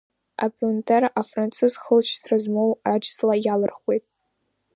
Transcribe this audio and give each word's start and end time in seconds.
Апиунтер 0.43 1.03
афранцыз 1.21 1.73
хылҵшьҭра 1.83 2.37
змоу 2.43 2.71
аџьҵла 2.93 3.35
иалырхуеит. 3.45 4.05